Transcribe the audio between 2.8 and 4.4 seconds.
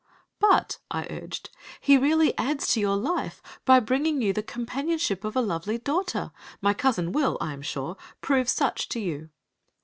life by bringing you